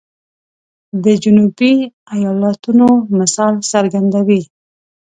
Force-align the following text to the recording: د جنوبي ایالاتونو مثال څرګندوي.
د 1.03 1.05
جنوبي 1.23 1.73
ایالاتونو 2.13 2.87
مثال 3.19 3.53
څرګندوي. 3.71 4.41